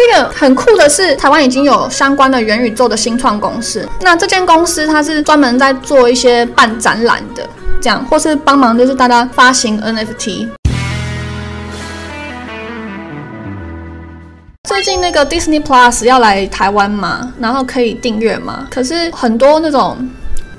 [0.00, 3.86] 这个很酷的是，台湾已经有相关的元宇宙的新创公司。
[4.00, 7.46] 那这间公司它是专门在做一些办展览的，
[7.82, 10.48] 这样或是帮忙就是大家发行 NFT。
[14.66, 19.98] 最近那个 Disney Plus 要来台湾嘛，然后可以订阅嘛，可是很多那种。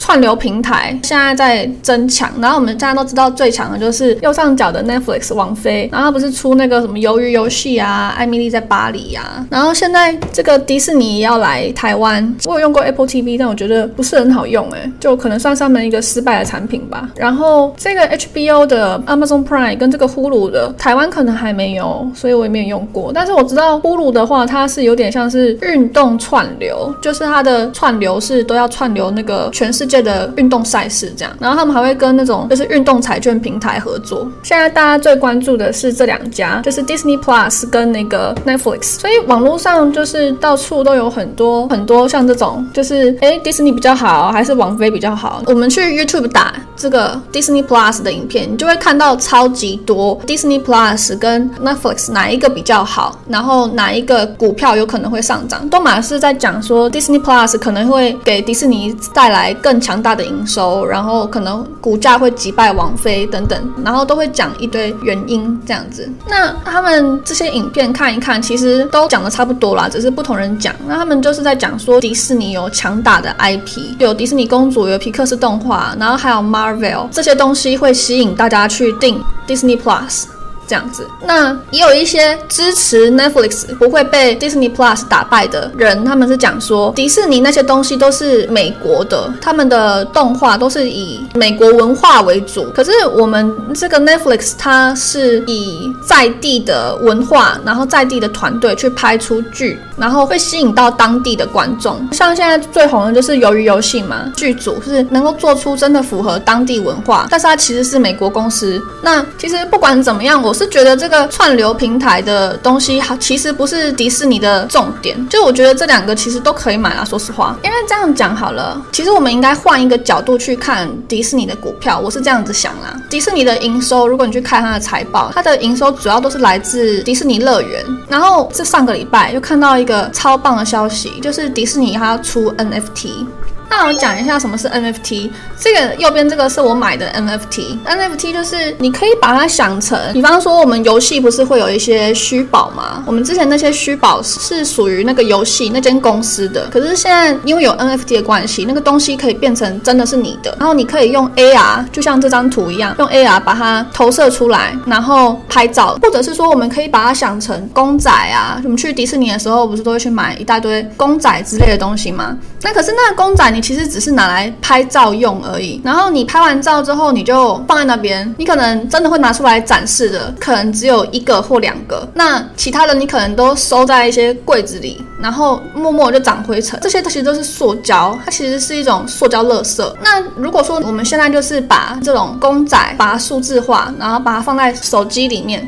[0.01, 17.07] 串流平台现在在争抢，然后我们大家都知道最强的就是右上角的 Netflix 王菲，然后不是出那个什么鱿鱼游戏啊，艾米丽在巴黎呀，然后现在这个迪士尼要来台湾，我有用过 Apple TV，但我觉得不是很好用，哎，就可能算上面一个失败的产品吧。
[17.15, 23.11] 然后这个 HBO 的 Amazon Prime 跟这个呼噜的台湾可能还没有，所以我也没有用过。
[23.13, 29.90] 但是我知道呼噜的话，它是有点像是运动串流，就是它的串流是都要串流那个全世界。
[29.91, 34.25] 界的运动赛事这样，然后他们还会跟那种就是运动彩券平台合作。
[34.41, 38.99] 现在大家最关注的是这两家，就是 Disney Plus 跟那个 Netflix。
[38.99, 45.43] 所以网络上就是到处都有很多很多像这种，就是哎，Disney 比较好还是网飞比较好？
[45.47, 59.80] 我们去 YouTube 打这个 Disney Plus 的影片，你就会看到超级多 Disney Plus 跟 Netflix 哪一个比较好，然后哪一个股票有可能会上涨，都马是在讲说 Disney Plus 可能会给迪士尼带来更。
[59.81, 66.09] 强大的营收，然后可能股价会击败王菲等等，然后都会讲一堆原因这样子。
[66.27, 70.73] 那他们这些影片看一看，其实都讲的差不多啦，只是不同人讲。
[70.87, 80.25] 那他们就是在讲说迪士尼有强大的 IP，有迪士尼公主，有皮克斯动画，然后还有 Marvel 这些东西会吸引大家去订 Disney Plus。
[80.67, 92.71] 这样子，那也有一些支持 Netflix 不会被 Disney Plus 打败的人，他们是讲说迪士尼那些东西都是美国的，他们的动画都是以美国文化为主。
[92.73, 101.99] 可是我们这个 Netflix 它是以在地的文化，然后在地的团队去拍出剧，然后会吸引到当地的观众。
[102.13, 108.81] 像现在最红的就是鱿鱼游戏嘛，剧组是能够做出真的符合当地文化，但是它其实是美国公司。
[109.01, 110.50] 那其实不管怎么样，我。
[110.51, 115.17] 我是觉得这个串流平台的东西，好，其实不是迪士尼的重点。
[115.29, 117.55] 就我觉得这两个其实都可以买啊，说实话。
[117.63, 121.97] 因为这样讲好了，其实我们应该换一个角度去看迪士尼的股票。
[121.97, 127.85] 我是这样子想啦，迪士尼的营收，如果你去看它的财报，它的营收主要都是来自迪士尼乐园。
[128.09, 133.25] 然后这上个礼拜又看到一个超棒的消息，就是迪士尼它要出 NFT。
[133.71, 135.29] 那我讲一下什么是 NFT。
[135.57, 137.77] 这个右边这个是我买的 NFT。
[137.85, 143.01] NFT 就是你可以把它想成，比方说我们游戏不是会有一些虚宝吗？
[143.07, 150.53] 我们之前那些虚宝是属于那个游戏那间公司的，可是现在因为有 NFT 的关系，那个东西可以变成真的是你的。
[150.59, 158.59] 然后你可以用 AR，就像这张图一样，用 AR 把它投射出来，然后拍照，或者是说我们可以把它想成公仔啊。
[158.65, 162.37] 我们去迪士尼的时候，不是都会去买一大堆公仔之类的东西吗？
[162.63, 163.60] 那可是那个公仔你。
[163.61, 168.33] 其实只是拿来拍照用而已，然后你拍完照之后，你就放在那边。
[168.37, 172.07] 你可能真的会拿出来展示的，可能只有一个或两个。
[172.13, 176.79] 那其他的你可能都收在一些柜子里，然后默默就长灰尘。
[176.81, 179.93] 这些其实都是塑胶，它其实是一种塑胶垃圾。
[180.01, 185.67] 那如果说我们现在就是把这种公仔把它数字化，然后把它放在手机里面。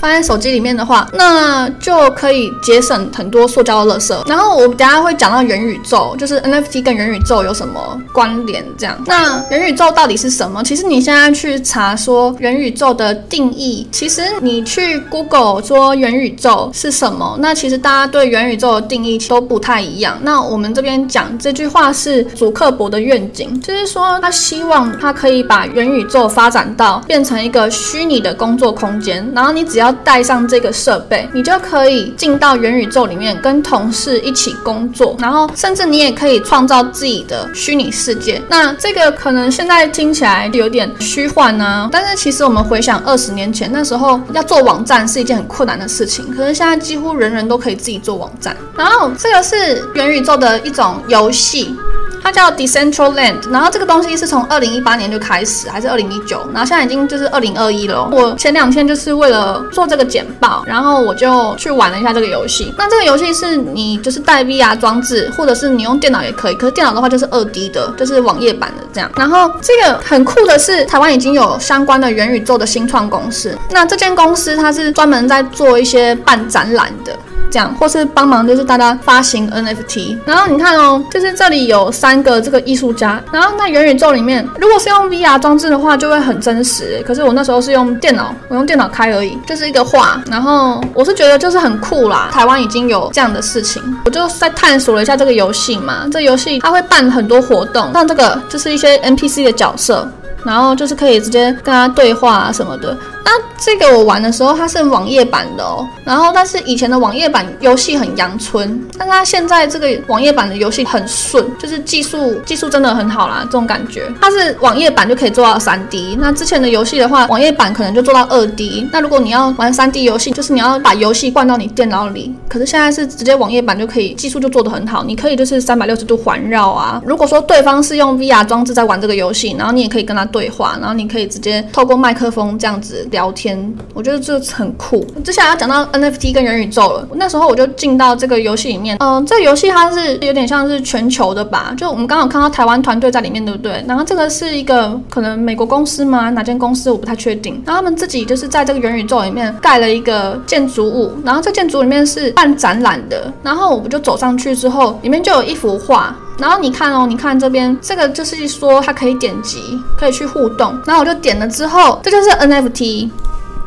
[0.00, 4.28] 放在手机里面的话，那就可以节省很多塑胶的垃圾。
[4.28, 8.64] 然后我等下会讲到元宇宙，就是 NFT 跟元宇宙有什么关联？
[8.78, 10.62] 这样，那元宇宙到底是什么？
[10.62, 20.18] 其实你现在去查说元宇宙的定义，其实你去 Google 说元宇宙是什么，那其实大家对元宇宙的定义都不太一样。
[20.22, 38.42] 那我们这边讲这句话是祖克伯的愿景，就是说他希望他可以把元宇宙发展到变成一个虚拟的工作空间，然后你只要要带上这个设备，你就可以进到元宇宙里面，跟同事一起工作，然后甚至你也可以创造自己的虚拟世界。
[38.48, 48.56] 那这个可能现在听起来有点虚幻呢，但是其实我们回想二十年前，那时候要做网站是一件很困难的事情，可是现在几乎人人都可以自己做网站。
[48.76, 51.76] 然后这个是元宇宙的一种游戏。
[52.22, 56.40] 它叫 Decentraland，然后这个东西是从二零一八年就开始，还是二零一九？
[56.52, 58.08] 然后现在已经就是二零二一了。
[58.10, 62.72] 我前两天就是为了做这个简报，然后我就去玩了一下这个游戏。
[62.78, 66.54] 那这个游戏是你就是带 VR 装置，或者是你用电脑也可以。
[66.54, 69.10] 可是电脑的话就是二 D 的，就是网页版的这样。
[69.16, 73.54] 然后这个很酷的是，台湾已经有相关的元宇宙的新创公司。
[73.70, 77.12] 那这间公司它是专门在做一些办展览的。
[77.50, 80.16] 这样，或是帮忙就是大家发行 NFT。
[80.24, 87.02] 然后你看哦，就是这里有三个这个艺术家，然后那元宇宙里面，如果是用 VR 装置的话，就会很真实。
[87.06, 90.20] 可是我那时候是用电脑，我用电脑开而已，就是一个画。
[90.30, 96.08] 然后我是觉得就是很酷啦，台湾已经有这样的事情，我就在探索了一下这个游戏嘛。
[96.12, 100.08] 这游戏它会办很多活动，像这个就是一些 NPC 的角色。
[100.44, 102.96] 然后就是可以直接跟他对话啊什么的。
[103.26, 105.84] 那这个我玩的时候，它是网页版的哦。
[106.04, 114.04] 然后，但是以前的网页版游戏很阳春，但它现在这个网页版的游戏很顺，就是技术技术真的很好啦，这种感觉。
[114.20, 116.16] 它是网页版就可以做到三 D。
[116.20, 118.88] 那之前的游戏的话，网页版可能就做到二 D。
[118.92, 122.32] 那如果你要玩三 D 游戏，就是你要把游戏灌到你电脑里。
[122.48, 127.02] 可是现在是直接网页版就可以，技术就做得很好，你可以就是三百六十度环绕啊。
[127.04, 133.04] 如果说对方是用 VR 装置在玩这个游戏，然后你也可以跟他对话，然后你可以直接透过麦克风这样子。
[133.16, 133.56] 聊天，
[133.94, 135.02] 我觉得这很酷。
[135.24, 137.08] 接下来要讲到 NFT 跟元宇宙了。
[137.14, 141.74] 那时候我就进到这个游戏里面，嗯，这个游戏它是有点像是全球的吧？
[141.78, 143.82] 就我们刚好看到台湾团队在里面，对不对？
[143.88, 146.28] 然后这个是一个可能美国公司吗？
[146.28, 147.54] 哪间公司我不太确定。
[147.64, 153.32] 然后他们自己就是在这个元宇宙里面盖了一个建筑物，然后这建筑里面是办展览的。
[153.42, 156.14] 然后我就走上去之后，里面就有一幅画。
[156.38, 160.78] 然后你看哦，你看这边这个就是说它可以点击，可以去互动。
[160.84, 163.08] 然后我就点了之后，这就是 NFT，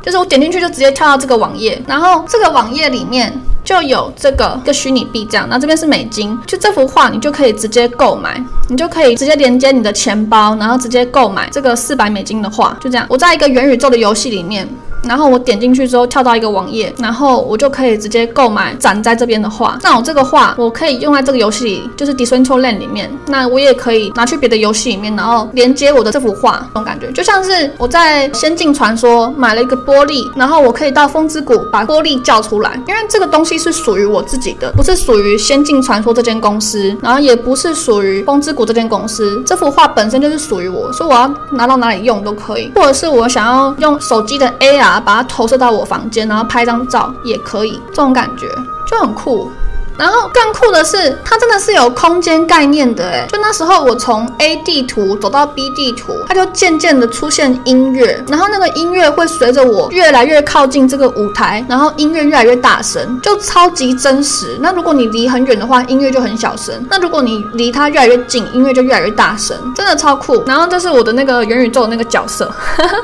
[0.02, 1.82] 就是我点进去就直接跳到这个网页。
[1.88, 3.34] 然后这个网页里面
[3.64, 5.48] 就有这个一个虚拟币这样。
[5.48, 13.06] 然后这边是美金，就这幅画你就可以直接购买，你就可以直接连接你的钱包，然后直接购买这个四百美金的画，就这样。
[13.10, 14.68] 我在一个元宇宙的游戏里面。
[15.04, 19.78] 然后我点进去之后跳到一个网页，然后我就可以直接购买展在这边的画。
[19.82, 23.10] 那我这个画我可以用在这个游戏里，就是 Decentraland 里面。
[23.28, 39.42] 那我也可以拿去别的游戏里面，然后连接我的这幅画，这种感觉就像是我在仙境传说买了一个玻璃，然后我可以到风之谷把玻璃叫出来，因为这个东西是属于我自己的，不是属于仙境传说这间公司，然后也不是属于风之谷这间公司。
[39.46, 44.89] 这幅画本身就是属于我，所以我要拿到哪里用都可以，或者是我想要用手机的 AR。
[44.98, 48.48] 把它投射到我房间，然后拍张照也可以，这种感觉
[48.88, 49.52] 就很酷。
[49.98, 64.58] 然后更酷的是，它真的是有空间概念的诶，就那时候我从 A 地图走到 B 地图，它就渐渐的出现音乐，然后那个音乐会随着我越来越靠近这个舞台，然后音乐越来越大声，就超级真实。
[64.62, 70.42] 那如果你离很远的话，音乐就很小声；那如果你离它越来越近，音乐就越来越大声，真的超酷。
[70.48, 72.50] 然后这是我的那个元宇宙的那个角色，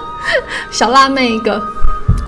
[0.71, 1.61] 小辣妹一个。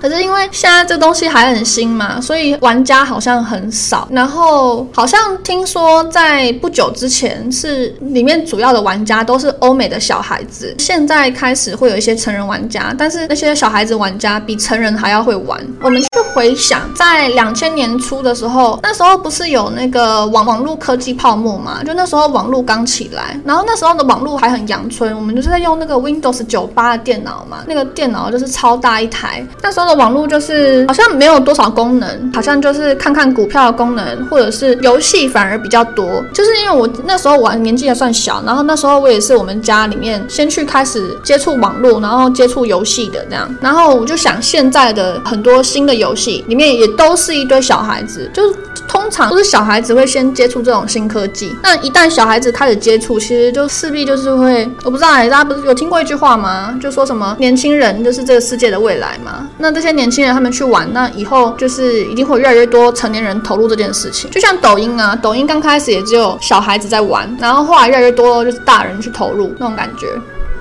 [0.00, 4.06] 可是因为现在这东西还很新嘛，所以玩家好像很少。
[4.10, 15.60] 然后好像听说在不久之前是里面主要的玩家都是欧美的小孩子，现在开始会有一些成人玩家，但是那些小孩子玩家比成人还要会玩。
[15.80, 21.82] 我们去回想，在两千年初的时候，那时候不是有那个网网络科技泡沫嘛？
[21.84, 29.98] 就那时候网络刚起来，然后那时候的网络还很阳春，我们就是在用那个 Windows 九八的电脑嘛，那个电脑就是超大一台，那时候。
[29.98, 36.24] 网络就是好像没有多少功能，好像就是看看股票的功能，或者是游戏反而比较多。
[36.32, 43.52] 就是因为我那时候玩年纪还算小，然后那时候我也是我们家里面先去开始接触网络，然后接触游戏的这样。
[43.60, 48.54] 然后我就想，现在的很多新的游戏里面也都是一堆小孩子，就是
[48.86, 51.56] 通常都是小孩子会先接触这种新科技。
[51.62, 56.78] 那一旦小孩子开始接触，其实就势必就是会，我不知道大家不是有听过一句话吗？
[56.80, 59.48] 就说什么年轻人就是这个世界的未来嘛？
[59.58, 64.30] 那这些年轻人他们去玩，那以后就是一定会越来越多成年人投入这件事情。
[64.30, 70.06] 就像抖音啊，抖音刚开始也只有小孩子在玩，然后后来越来越多就是大人去投入那种感觉。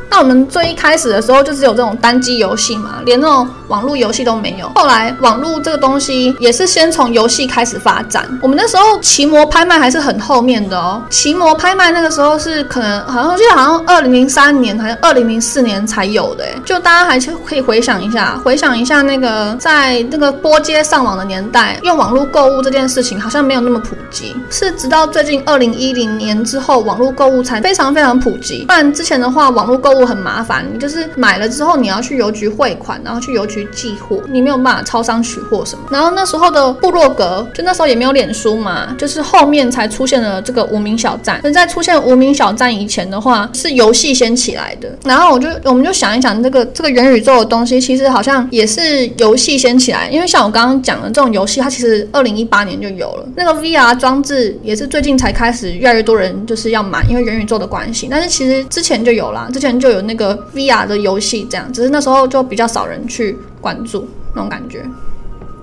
[0.10, 4.70] 那我们最一开始的时候就只有这种单机游戏嘛，连那种网络游戏都没有。
[4.76, 8.26] 后来网络这个东西也是先从游戏开始发展。
[8.42, 28.64] 我们那时候奇摩拍卖还是很后面的哦，奇摩拍卖那个时候是可能好像我记得好像二零零三年还是二零零四年才有的，就大家还是可以回想一下，回想一下那个在那个拨接上网的年代，用网络购物这件事情好像没有那么普及，是直到最近二零一零年之后，网络购物才非常非常普及。
[28.66, 35.86] 不然之前的话，网络购很麻烦，你就是买了之后你要去邮局汇款，然后去邮局寄货，你没有办法超商取货什么。
[35.92, 41.42] 然后那时候的部落格，就那时候也没有脸书嘛，就是后面才出现了这个无名小站。
[41.54, 44.90] 在出现无名小站以前的话，是游戏先起来的。
[45.04, 50.10] 然后我就我们就想一想，这个这个元宇宙的东西，其实好像也是游戏先起来。
[50.10, 53.28] 因为像我刚刚讲的这种游戏，它其实二零一八年就有了。
[53.36, 58.08] 那个 VR 装置也是最近才开始越来越多人就是要买，因为元宇宙的关系。
[58.10, 60.38] 但是其实之前就有了，之前就有那个。
[60.54, 64.84] VR 的游戏这样，只是那时候就比较少人去关注那种感觉。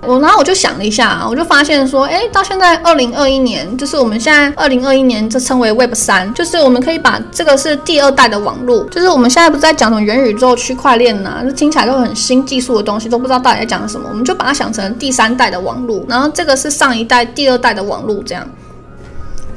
[0.03, 18.47] 我然后我就想了一下，我就发现说，哎，到现在二零二一年，就是我们现在二零二一年，这称为 Web 三，就是我们可以把这个是第二代的网络，就是我们现在不是在讲什么元宇宙、区块链呐，这听起来都很新技术的东西，都不知道到底在讲什么，我们就把它想成第三代的网络，然后这个是上一代、第二代的网络，这样，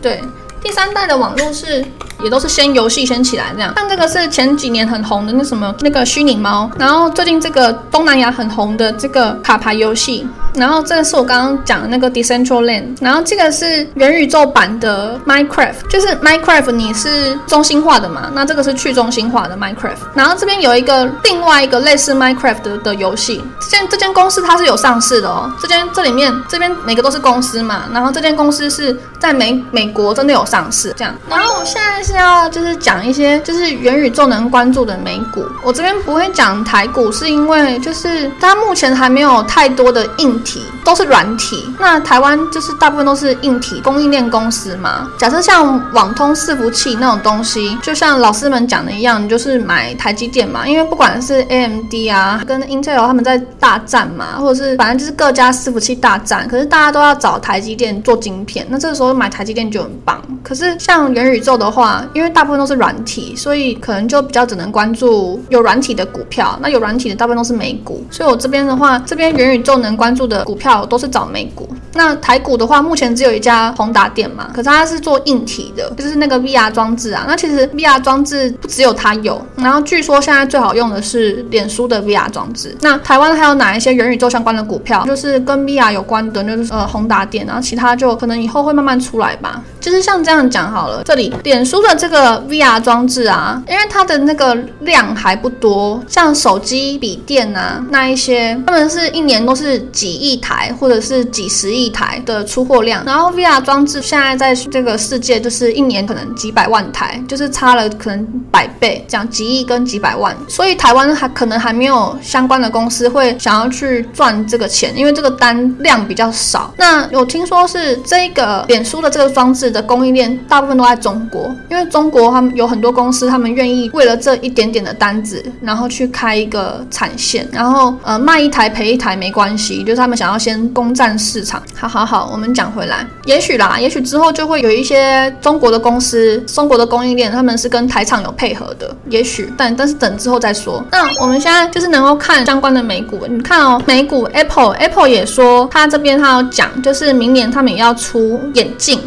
[0.01, 0.21] 对。
[0.59, 1.85] 第三代的网络是，
[2.23, 3.73] 也都是先游戏先起来这样。
[3.75, 19.97] 像这个是前几年很红的那什么那个虚拟猫，然后最近这个东南亚很红的这个卡牌游戏，然后这个是我刚刚讲的那个 Decentraland，然后这个是元宇宙版的 Minecraft，就是 Minecraft 你是中心化的嘛，那这个是去中心化的 Minecraft。
[20.15, 30.47] 然后这边有一个另外一个类似 Minecraft 的的游戏，这间这间公司它是有上市的哦，这间这里面这边每个都是公司嘛，然后这间公司是在美美国真的有。
[30.47, 35.45] 上市这样，然后我现在是要就是讲一些就是元宇宙能关注的美股。
[35.61, 41.65] 我这边不会讲台股，是因为就是它目前还没有太多的硬体，都是软体。
[41.77, 45.09] 那台湾就是大部分都是硬体供应链公司嘛。
[45.17, 50.65] 假设像网通伺服器那种东西，就像老师们讲的一样，你就是买台积电嘛。
[50.65, 60.21] 因为不管是 AMD 啊跟 Intel 他们在大战嘛，或者是反正就是各家伺服器大战，可是大家都要找台积电做晶片，那这个时候买台积电就很棒。
[60.41, 66.57] 可是像元宇宙的话，因为大部分都是软体，所以可能就比较只能关注有软体的股票。
[66.61, 71.67] 那有软体的大部分都是美股，所以我这边的话，这边元宇宙能关注的股票都是找美股。
[71.93, 77.25] 那台股的话，目前只有一家宏达电嘛，可是它是做硬体的，就是那个 VR 装置啊。
[77.27, 82.73] 那其实 VR 装置不只有它有，然后据说现在最好用的是脸书的 VR 装置。
[82.81, 89.61] 那台湾还有哪一些元宇宙相关的股票，就是跟 VR 有关的，就是呃宏达电，然后其他就可能以后会慢慢出来吧。
[89.81, 90.37] 就是像这样。
[90.37, 103.03] 这样讲好了，这里脸书的这个 VR 装置啊，因为它的那个量还不多，像手机、笔电啊那一些，他们是一年都是几亿台或者是几十亿台的出货量。
[103.05, 110.35] 然后 VR 装置现在在这个世界就是一年可能几百万台，就是差了可能百倍，讲几亿跟几百万。
[110.47, 116.73] 所以台湾还可能还没有相关的公司会想要去赚这个钱，因为这个单量比较少。
[116.77, 120.37] 那我听说是这个脸书的这个装置的供应链。
[120.47, 131.61] 大部分都在中国，因为中国他们有很多公司，他们愿意为了这一点点的单子，然后去开一个产线，然后呃卖一台赔一台没关系，就是他们想要先攻占市场。
[131.75, 140.83] 好好好，我们讲回来，也许啦，也许之后就会有一些中国的公司，中国的供应链，他们是跟台厂有配合的，也许，但但是等之后再说。
[140.91, 148.99] 那我们现在就是能够看相关的美股，你看哦，美股 Apple，Apple 也说他这边他要讲，就是明年他们也要出眼镜。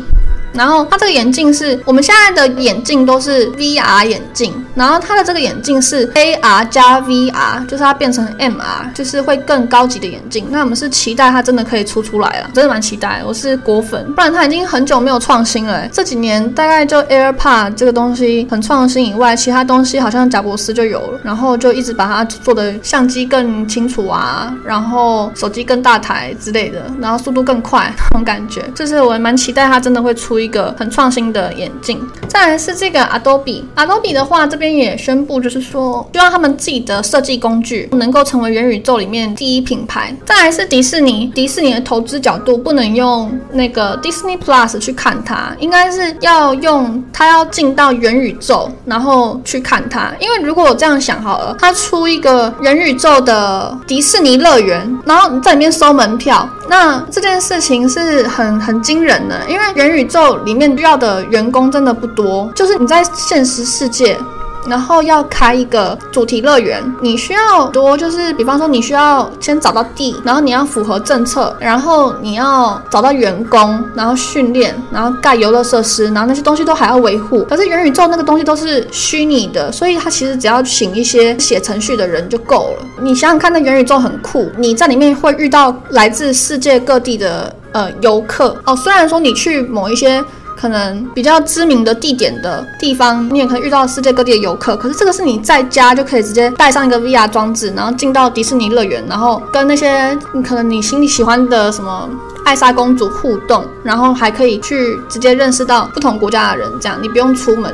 [0.52, 10.46] 然后它这个眼镜是我们现在的眼镜都是 VR 眼镜，然后它的这个眼镜是 AR 加 VR，就是它变成 MR，就是会更高级的眼镜。
[10.50, 13.22] 那我们是期待它真的可以出出来了，真的蛮期待。
[13.24, 15.86] 我是果粉，不然它已经很久没有创新了。
[15.88, 30.39] 这几年大概就 AirPod 这个东西很创新以外，其他东西好像贾博士就有了，然后就一直把它做的相机更清楚啊，然后手机更大台之类的，然后速度更快那种感觉，就是我蛮期待它真的会出。
[30.40, 40.14] 一个很创新的眼镜，再来是这个 Adobe，Adobe 的话，这边也宣布，就是说希望他们自己的设计工具能够成为元宇宙里面第一品牌。
[40.24, 50.12] 再来是迪士尼，迪士尼的投资角度不能用那个 Disney Plus 去看它，应该是要用它要进到元宇宙，然后去看它。
[50.20, 60.29] 因为如果我这样想好了，它出一个元宇宙的迪士尼乐园，然后你在里面收门票，那这件事情是很很惊人的，因为元宇宙。
[60.38, 64.18] 里面需要的员工真的不多，就是你在现实世界，
[64.66, 77.42] 然后要开一个主题乐园，你需要多，就是比方说你需要先找到地，然后你要符合政策，然后你要找到员工，然后训练，然后盖游乐设施，然后那些东西都还要维护。
[77.44, 82.86] 可是元宇宙那个东西都是虚拟的，所以它其实只要请一些写程序的人就够了。
[83.00, 87.54] 你想想看，那元宇宙很酷，你在里面会遇到来自世界各地的。
[87.72, 88.56] 呃，游客。
[88.64, 90.22] 哦，虽然说你去某一些
[90.56, 102.08] 可能比较知名的地点的地方，你也可以遇到世界各地的游客，可是这个是你在家就可以直接带上一个 VR 装置，然后进到迪士尼乐园，然后跟那些可能你心里喜欢的什么
[102.44, 107.72] 艾莎公主互动，然后还可以去直接认识到不同国家的人，这样你不用出门，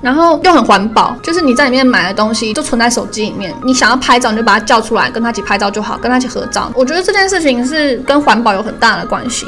[0.00, 6.70] 然后又很环保，就是你在里面买的东西就存在手机里面，你想要拍照你就把它叫出来，跟他一起拍照就好，跟他一起合照。
[6.74, 9.46] 我觉得这件事情是跟环保有很大的关系。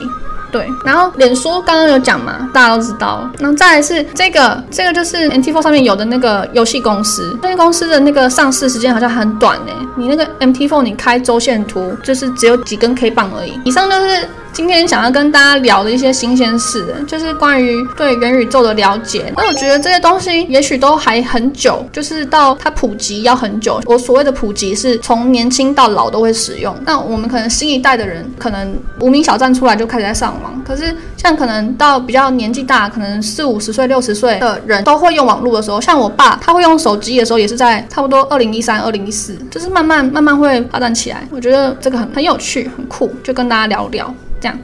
[0.51, 3.27] 对，然后脸书刚刚有讲嘛，大家都知道。
[3.39, 9.73] 然后再来是这个，这个就是 MT4 上面有的那个游戏公司，这些公司的那个上市时间好像很短呢。
[9.97, 13.59] 你那个 MT4 你开周线图就是只有几根 K 棒而已。
[13.65, 14.29] 以上就是。
[14.53, 19.33] 今天想要跟大家聊的一些新鲜事，就是关于对元宇宙的了解。
[19.35, 23.81] 那我觉得这些东西也许都还很久，就是到它普及要很久。
[23.87, 26.77] 我所谓的普及是从年轻到老都会使用。
[26.85, 30.63] 那我们可能新一代的人，可能无名小站出来就开始在上网。
[30.63, 41.27] 可是像可能到比较年纪大，可能四五十岁、六十岁的人都会用网络的时候，像我爸他会用手机的时候，也是在差不多二零一三、二零一四，就是慢慢慢慢会发展起来。
[41.31, 44.15] 我觉得这个很很有趣、很酷，就跟大家聊聊。
[44.43, 44.59] 这样。